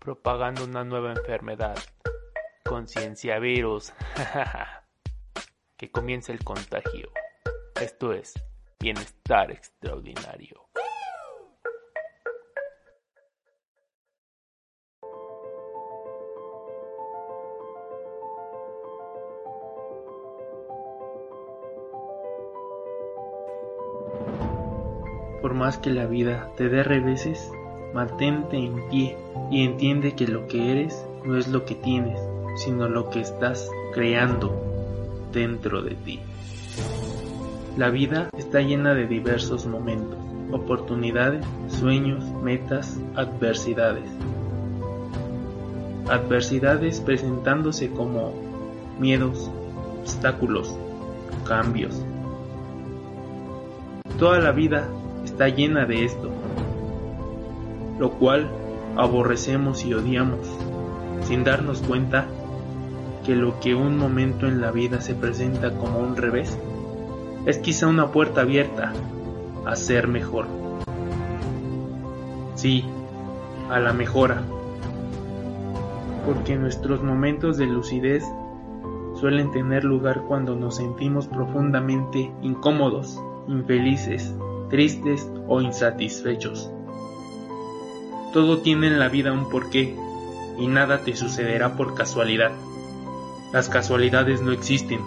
Propagando 0.00 0.64
una 0.64 0.82
nueva 0.82 1.12
enfermedad. 1.12 1.78
Conciencia 2.64 3.38
virus. 3.38 3.92
que 5.76 5.90
comience 5.90 6.32
el 6.32 6.42
contagio. 6.42 7.10
Esto 7.80 8.12
es 8.12 8.34
bienestar 8.78 9.50
extraordinario. 9.52 10.66
Por 25.40 25.54
más 25.54 25.78
que 25.78 25.90
la 25.90 26.04
vida 26.04 26.52
te 26.56 26.68
dé 26.68 26.82
reveses, 26.82 27.50
mantente 27.94 28.56
en 28.56 28.88
pie 28.88 29.16
y 29.50 29.64
entiende 29.64 30.14
que 30.14 30.26
lo 30.26 30.46
que 30.46 30.70
eres 30.72 31.04
no 31.24 31.36
es 31.36 31.48
lo 31.48 31.64
que 31.64 31.74
tienes, 31.74 32.20
sino 32.56 32.88
lo 32.88 33.10
que 33.10 33.20
estás 33.20 33.68
creando 33.92 34.54
dentro 35.32 35.82
de 35.82 35.94
ti. 35.94 36.20
La 37.76 37.90
vida 37.90 38.30
está 38.36 38.60
llena 38.60 38.94
de 38.94 39.06
diversos 39.06 39.66
momentos, 39.66 40.18
oportunidades, 40.50 41.44
sueños, 41.68 42.24
metas, 42.42 42.98
adversidades. 43.14 44.10
Adversidades 46.08 47.00
presentándose 47.00 47.90
como 47.90 48.34
miedos, 48.98 49.50
obstáculos, 50.00 50.74
cambios. 51.46 52.04
Toda 54.18 54.40
la 54.40 54.52
vida 54.52 54.88
está 55.24 55.48
llena 55.48 55.86
de 55.86 56.04
esto, 56.04 56.30
lo 58.00 58.12
cual 58.12 58.48
aborrecemos 58.96 59.84
y 59.84 59.92
odiamos, 59.92 60.40
sin 61.22 61.44
darnos 61.44 61.82
cuenta 61.82 62.26
que 63.26 63.36
lo 63.36 63.60
que 63.60 63.74
un 63.74 63.98
momento 63.98 64.46
en 64.46 64.62
la 64.62 64.70
vida 64.70 65.02
se 65.02 65.14
presenta 65.14 65.76
como 65.76 65.98
un 65.98 66.16
revés, 66.16 66.58
es 67.44 67.58
quizá 67.58 67.86
una 67.88 68.10
puerta 68.10 68.40
abierta 68.40 68.94
a 69.66 69.76
ser 69.76 70.08
mejor. 70.08 70.46
Sí, 72.54 72.86
a 73.68 73.78
la 73.78 73.92
mejora. 73.92 74.42
Porque 76.24 76.56
nuestros 76.56 77.02
momentos 77.02 77.58
de 77.58 77.66
lucidez 77.66 78.24
suelen 79.14 79.50
tener 79.50 79.84
lugar 79.84 80.22
cuando 80.26 80.56
nos 80.56 80.76
sentimos 80.76 81.26
profundamente 81.26 82.32
incómodos, 82.40 83.22
infelices, 83.46 84.34
tristes 84.70 85.30
o 85.48 85.60
insatisfechos. 85.60 86.72
Todo 88.32 88.58
tiene 88.58 88.86
en 88.86 88.98
la 88.98 89.08
vida 89.08 89.32
un 89.32 89.48
porqué 89.48 89.96
y 90.56 90.66
nada 90.68 91.02
te 91.02 91.16
sucederá 91.16 91.74
por 91.76 91.94
casualidad. 91.94 92.52
Las 93.52 93.68
casualidades 93.68 94.40
no 94.40 94.52
existen, 94.52 95.00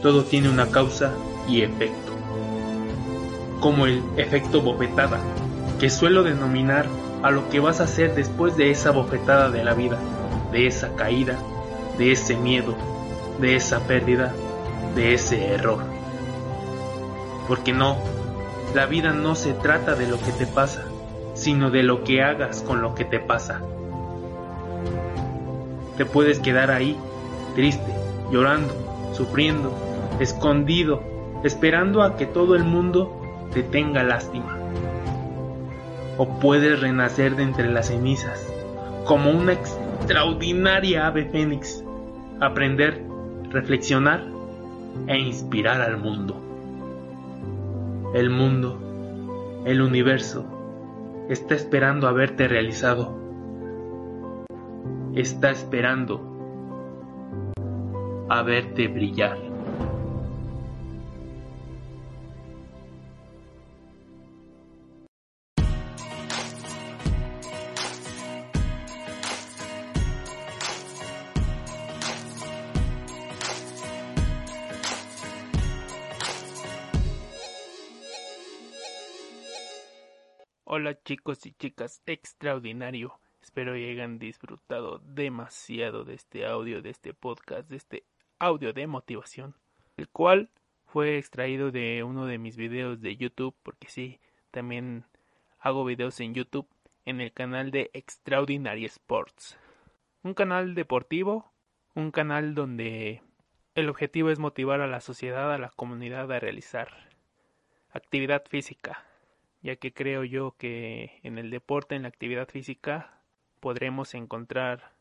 todo 0.00 0.24
tiene 0.24 0.48
una 0.48 0.70
causa 0.70 1.12
y 1.46 1.60
efecto. 1.60 2.12
Como 3.60 3.86
el 3.86 4.02
efecto 4.16 4.62
bofetada, 4.62 5.20
que 5.78 5.90
suelo 5.90 6.22
denominar 6.22 6.86
a 7.22 7.30
lo 7.30 7.50
que 7.50 7.60
vas 7.60 7.80
a 7.80 7.84
hacer 7.84 8.14
después 8.14 8.56
de 8.56 8.70
esa 8.70 8.90
bofetada 8.90 9.50
de 9.50 9.62
la 9.62 9.74
vida, 9.74 9.98
de 10.50 10.66
esa 10.66 10.94
caída, 10.96 11.38
de 11.98 12.12
ese 12.12 12.36
miedo, 12.36 12.74
de 13.40 13.56
esa 13.56 13.80
pérdida, 13.80 14.32
de 14.94 15.12
ese 15.12 15.48
error. 15.52 15.84
Porque 17.48 17.74
no, 17.74 17.98
la 18.74 18.86
vida 18.86 19.12
no 19.12 19.34
se 19.34 19.52
trata 19.52 19.94
de 19.94 20.06
lo 20.06 20.18
que 20.18 20.32
te 20.32 20.46
pasa, 20.46 20.86
sino 21.46 21.70
de 21.70 21.84
lo 21.84 22.02
que 22.02 22.24
hagas 22.24 22.60
con 22.60 22.82
lo 22.82 22.96
que 22.96 23.04
te 23.04 23.20
pasa. 23.20 23.62
Te 25.96 26.04
puedes 26.04 26.40
quedar 26.40 26.72
ahí, 26.72 26.98
triste, 27.54 27.94
llorando, 28.32 28.74
sufriendo, 29.12 29.72
escondido, 30.18 31.04
esperando 31.44 32.02
a 32.02 32.16
que 32.16 32.26
todo 32.26 32.56
el 32.56 32.64
mundo 32.64 33.48
te 33.52 33.62
tenga 33.62 34.02
lástima. 34.02 34.58
O 36.18 36.40
puedes 36.40 36.80
renacer 36.80 37.36
de 37.36 37.44
entre 37.44 37.70
las 37.70 37.86
cenizas, 37.86 38.52
como 39.04 39.30
una 39.30 39.52
extraordinaria 39.52 41.06
ave 41.06 41.26
fénix, 41.26 41.84
aprender, 42.40 43.04
reflexionar 43.52 44.24
e 45.06 45.16
inspirar 45.16 45.80
al 45.80 45.96
mundo. 45.96 46.42
El 48.14 48.30
mundo, 48.30 49.62
el 49.64 49.80
universo, 49.80 50.55
está 51.28 51.54
esperando 51.54 52.06
haberte 52.08 52.48
realizado. 52.48 53.14
Está 55.14 55.50
esperando 55.50 56.20
a 58.28 58.42
verte 58.42 58.88
brillar. 58.88 59.45
Hola 80.78 81.02
chicos 81.02 81.46
y 81.46 81.52
chicas, 81.52 82.02
extraordinario. 82.04 83.18
Espero 83.40 83.72
hayan 83.72 84.18
disfrutado 84.18 84.98
demasiado 84.98 86.04
de 86.04 86.12
este 86.12 86.44
audio, 86.44 86.82
de 86.82 86.90
este 86.90 87.14
podcast, 87.14 87.66
de 87.70 87.76
este 87.76 88.04
audio 88.38 88.74
de 88.74 88.86
motivación, 88.86 89.54
el 89.96 90.06
cual 90.10 90.50
fue 90.84 91.16
extraído 91.16 91.70
de 91.70 92.02
uno 92.02 92.26
de 92.26 92.36
mis 92.36 92.58
videos 92.58 93.00
de 93.00 93.16
YouTube, 93.16 93.56
porque 93.62 93.88
sí, 93.88 94.20
también 94.50 95.06
hago 95.58 95.82
videos 95.82 96.20
en 96.20 96.34
YouTube 96.34 96.68
en 97.06 97.22
el 97.22 97.32
canal 97.32 97.70
de 97.70 97.90
Extraordinary 97.94 98.84
Sports. 98.84 99.58
Un 100.24 100.34
canal 100.34 100.74
deportivo, 100.74 101.50
un 101.94 102.10
canal 102.10 102.54
donde 102.54 103.22
el 103.74 103.88
objetivo 103.88 104.28
es 104.28 104.38
motivar 104.38 104.82
a 104.82 104.86
la 104.86 105.00
sociedad, 105.00 105.54
a 105.54 105.58
la 105.58 105.70
comunidad 105.70 106.30
a 106.30 106.38
realizar 106.38 107.08
actividad 107.94 108.44
física 108.46 109.05
ya 109.66 109.74
que 109.74 109.92
creo 109.92 110.22
yo 110.22 110.54
que 110.56 111.18
en 111.24 111.38
el 111.38 111.50
deporte, 111.50 111.96
en 111.96 112.02
la 112.02 112.08
actividad 112.08 112.48
física, 112.48 113.20
podremos 113.58 114.14
encontrar 114.14 114.92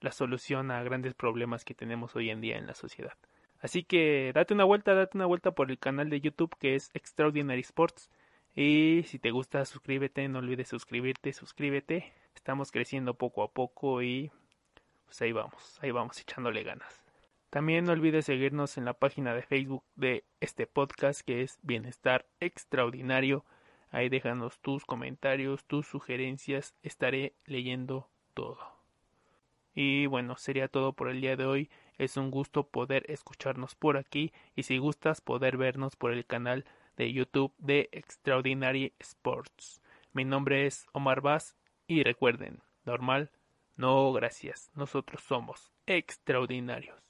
la 0.00 0.10
solución 0.10 0.72
a 0.72 0.82
grandes 0.82 1.14
problemas 1.14 1.64
que 1.64 1.74
tenemos 1.74 2.16
hoy 2.16 2.30
en 2.30 2.40
día 2.40 2.58
en 2.58 2.66
la 2.66 2.74
sociedad. 2.74 3.12
Así 3.60 3.84
que 3.84 4.32
date 4.34 4.52
una 4.52 4.64
vuelta, 4.64 4.94
date 4.94 5.16
una 5.16 5.26
vuelta 5.26 5.52
por 5.52 5.70
el 5.70 5.78
canal 5.78 6.10
de 6.10 6.20
YouTube 6.20 6.56
que 6.58 6.74
es 6.74 6.90
Extraordinary 6.92 7.60
Sports. 7.60 8.10
Y 8.52 9.04
si 9.06 9.20
te 9.20 9.30
gusta, 9.30 9.64
suscríbete, 9.64 10.26
no 10.26 10.40
olvides 10.40 10.66
suscribirte, 10.66 11.32
suscríbete. 11.32 12.12
Estamos 12.34 12.72
creciendo 12.72 13.14
poco 13.14 13.44
a 13.44 13.52
poco 13.52 14.02
y 14.02 14.32
pues 15.04 15.22
ahí 15.22 15.30
vamos, 15.30 15.78
ahí 15.82 15.92
vamos 15.92 16.20
echándole 16.20 16.64
ganas. 16.64 17.00
También 17.48 17.84
no 17.84 17.92
olvides 17.92 18.24
seguirnos 18.24 18.76
en 18.76 18.86
la 18.86 18.94
página 18.94 19.34
de 19.34 19.42
Facebook 19.42 19.84
de 19.94 20.24
este 20.40 20.66
podcast 20.66 21.20
que 21.20 21.42
es 21.42 21.60
Bienestar 21.62 22.26
Extraordinario. 22.40 23.44
Ahí 23.90 24.08
déjanos 24.08 24.60
tus 24.60 24.84
comentarios, 24.84 25.64
tus 25.64 25.86
sugerencias, 25.86 26.74
estaré 26.82 27.34
leyendo 27.44 28.08
todo. 28.34 28.58
Y 29.74 30.06
bueno, 30.06 30.36
sería 30.36 30.68
todo 30.68 30.92
por 30.92 31.08
el 31.08 31.20
día 31.20 31.36
de 31.36 31.46
hoy. 31.46 31.70
Es 31.98 32.16
un 32.16 32.30
gusto 32.30 32.66
poder 32.66 33.04
escucharnos 33.10 33.74
por 33.74 33.96
aquí 33.96 34.32
y 34.54 34.62
si 34.62 34.78
gustas 34.78 35.20
poder 35.20 35.56
vernos 35.56 35.96
por 35.96 36.12
el 36.12 36.24
canal 36.24 36.64
de 36.96 37.12
YouTube 37.12 37.52
de 37.58 37.88
Extraordinary 37.92 38.94
Sports. 38.98 39.82
Mi 40.12 40.24
nombre 40.24 40.66
es 40.66 40.86
Omar 40.92 41.20
Vaz 41.20 41.56
y 41.86 42.02
recuerden, 42.02 42.60
normal, 42.84 43.30
no 43.76 44.12
gracias, 44.12 44.70
nosotros 44.74 45.22
somos 45.22 45.72
extraordinarios. 45.86 47.09